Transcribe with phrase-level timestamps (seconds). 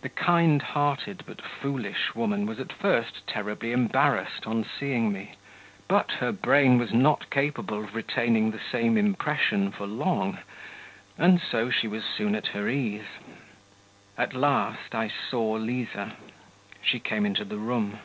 [0.00, 5.32] The kind hearted but foolish woman was at first terribly embarrassed on seeing me;
[5.86, 10.38] but her brain was not capable of retaining the same impression for long,
[11.18, 13.04] and so she was soon at her ease.
[14.16, 16.16] At last I saw Liza...
[16.80, 17.98] she came into the room....